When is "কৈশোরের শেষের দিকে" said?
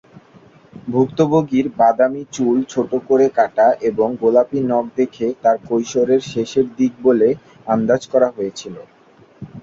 5.67-6.99